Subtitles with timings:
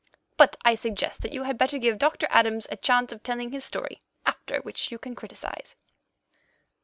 [0.35, 3.63] But I suggest that you had better give Doctor Adams a chance of telling his
[3.63, 5.75] story, after which you can criticize."